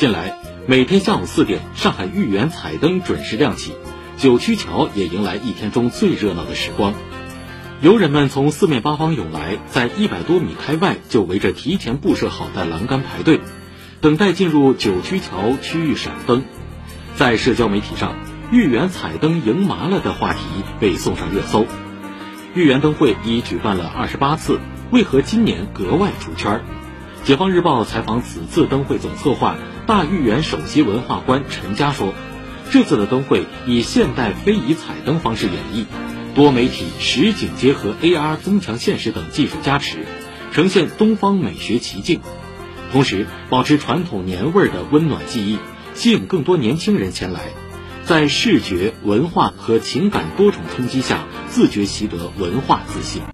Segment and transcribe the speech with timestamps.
[0.00, 3.74] 近来，每天下午四点，上海豫园彩灯准时亮起，
[4.16, 6.94] 九曲桥也迎来一天中最热闹的时光。
[7.82, 13.40] 游人们从四面八方涌来，在一百多米开外就围着提前布设好的栏杆排队，
[14.00, 16.44] 等待进入九曲桥区域闪灯。
[17.16, 18.14] 在社交媒体上
[18.50, 20.40] ，“豫园彩灯赢麻了”的话题
[20.80, 21.66] 被送上热搜。
[22.54, 24.60] 豫园灯会已举办了二十八次，
[24.90, 26.62] 为何今年格外出圈？
[27.24, 29.56] 解放日报采访此次灯会总策划、
[29.86, 32.14] 大豫园首席文化官陈佳说
[32.72, 35.84] ：“这次的灯会以现代非遗彩灯方式演绎。”
[36.34, 40.06] 多媒体实景结合 AR 增强现实等技术加持，
[40.52, 42.20] 呈现东方美学奇境，
[42.92, 45.58] 同时保持传统年味儿的温暖记忆，
[45.94, 47.40] 吸引更多年轻人前来，
[48.04, 53.22] 在视觉、文化和情感多重冲击下，自觉习得文化自信。